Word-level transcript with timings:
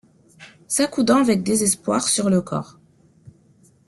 S’accoudant 0.67 1.17
avec 1.19 1.43
désespoir 1.43 2.07
sur 2.07 2.31
le 2.31 2.41
corps. 2.41 2.79